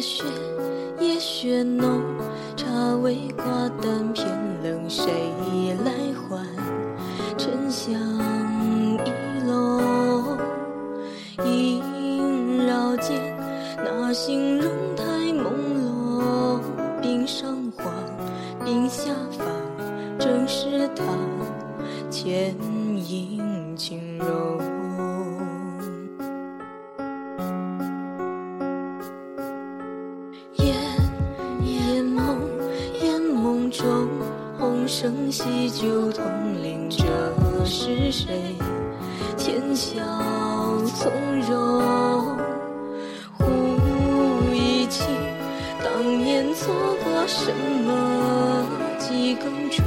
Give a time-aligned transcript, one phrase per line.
[0.00, 0.24] 雪
[1.00, 2.02] 夜雪浓，
[2.56, 2.66] 茶
[3.02, 3.44] 未挂
[3.82, 4.26] 单偏
[4.62, 5.04] 冷，谁
[5.84, 6.44] 来还？
[7.38, 7.92] 沉香
[9.04, 10.38] 一笼，
[11.44, 13.36] 萦绕间，
[13.84, 15.44] 那形容太朦
[15.78, 16.60] 胧。
[17.02, 17.84] 冰上花，
[18.64, 19.44] 冰下发，
[20.18, 21.04] 正是他
[22.10, 22.56] 倩
[23.08, 24.55] 影轻柔。
[33.76, 34.08] 中，
[34.58, 36.24] 红绳细酒同
[36.62, 37.04] 领，这
[37.66, 38.56] 是谁？
[39.36, 40.02] 浅笑
[40.94, 42.38] 从容。
[43.36, 43.44] 忽
[44.54, 45.04] 忆起
[45.84, 46.72] 当年错
[47.04, 47.52] 过什
[47.84, 48.66] 么？
[48.98, 49.86] 几更春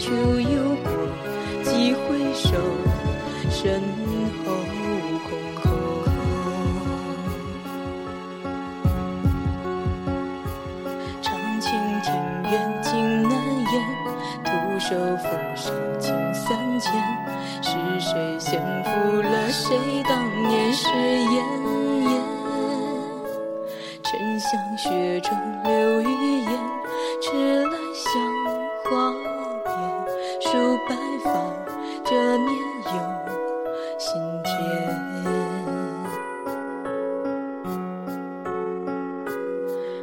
[0.00, 0.90] 秋又过，
[1.62, 2.50] 几回首，
[3.48, 3.80] 身
[14.82, 16.92] 手逢上近三千。
[17.62, 18.90] 是谁先负
[19.22, 21.62] 了谁当年誓言？
[24.02, 26.50] 沉香雪中留余烟，
[27.20, 27.30] 迟
[27.64, 28.10] 来香
[28.84, 28.90] 花
[29.64, 29.72] 边，
[30.40, 30.90] 数白
[31.24, 31.30] 发，
[32.04, 32.50] 这年
[32.86, 32.92] 又
[33.98, 34.10] 新
[34.42, 34.50] 添。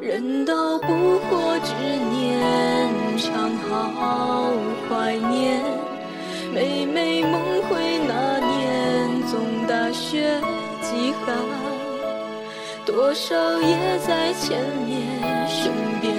[0.02, 0.88] 人道不
[1.20, 1.70] 惑只
[10.00, 10.40] 雪
[10.82, 11.36] 几寒。
[12.86, 15.72] 多少夜在千年，身
[16.02, 16.16] 边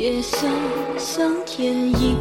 [0.00, 0.50] 也想
[0.96, 2.16] 像天影，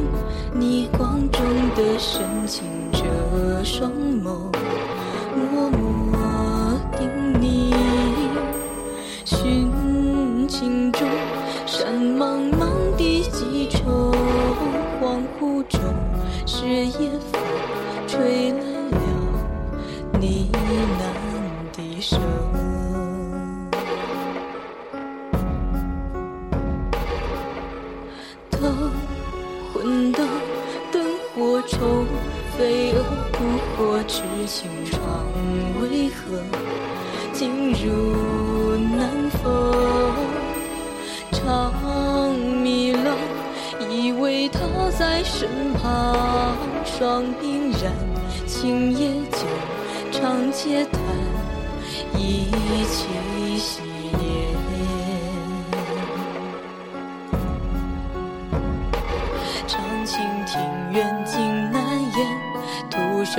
[0.54, 1.42] 逆光中
[1.78, 4.52] 的深情，这双眸
[5.34, 7.08] 默默叮
[7.40, 7.74] 咛。
[9.24, 9.72] 寻
[10.46, 11.08] 情中，
[11.66, 12.68] 山茫茫
[12.98, 14.12] 的几重，
[15.02, 15.80] 恍惚中，
[16.46, 17.10] 是夜
[32.60, 33.46] 飞蛾扑
[33.78, 35.26] 火，痴情闯，
[35.82, 36.44] 为何
[37.32, 40.14] 进入南风？
[41.32, 43.12] 长迷楼，
[43.90, 44.60] 以为他
[44.92, 47.94] 在身旁，双鬓染，
[48.46, 49.38] 青叶酒，
[50.12, 51.02] 长街谈，
[52.18, 52.50] 一
[52.92, 53.08] 起
[53.58, 53.80] 昔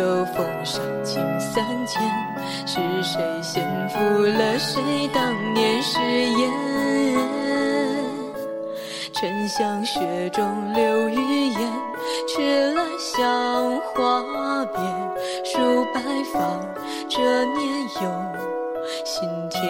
[0.00, 2.02] 秋风上近三千。
[2.66, 4.80] 是谁先负了谁
[5.12, 6.50] 当年誓言？
[9.12, 11.72] 沉香雪中留余烟，
[12.26, 14.82] 迟来香花边，
[15.44, 16.00] 数白
[16.32, 16.58] 发，
[17.06, 17.60] 这年
[18.00, 18.10] 又
[19.04, 19.60] 新添。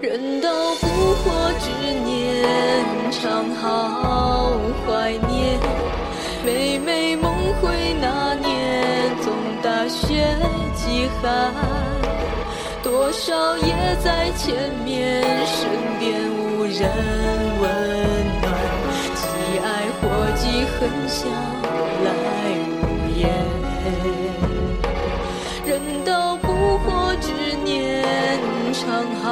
[0.00, 0.86] 人都不，
[3.20, 4.52] 常好
[4.86, 5.58] 怀念。
[6.46, 10.24] 每每梦回那年，总大雪
[10.74, 11.52] 极寒。
[12.82, 14.54] 多少夜在前
[14.84, 15.68] 面，身
[15.98, 16.88] 边无人
[17.60, 17.64] 温
[18.40, 18.46] 暖。
[19.16, 19.26] 既
[19.58, 19.66] 爱
[19.98, 20.02] 或
[20.36, 21.28] 记恨，相
[22.04, 22.06] 来
[22.82, 22.84] 无
[23.18, 23.20] 言。
[25.66, 26.46] 人到不
[26.86, 27.26] 惑之
[27.64, 28.04] 年，
[28.72, 29.26] 常好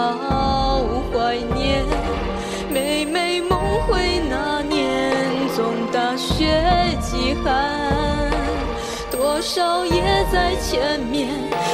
[9.47, 10.03] 少也
[10.33, 11.29] 在前面，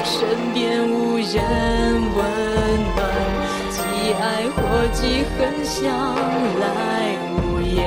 [0.04, 1.32] 身边无人
[2.14, 2.22] 温
[2.94, 3.00] 暖。
[3.70, 6.14] 既爱或既恨，向
[6.60, 7.82] 来无言。